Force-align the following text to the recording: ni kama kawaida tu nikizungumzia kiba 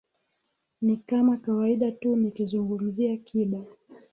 ni 0.81 0.97
kama 0.97 1.37
kawaida 1.37 1.91
tu 1.91 2.15
nikizungumzia 2.15 3.17
kiba 3.17 3.63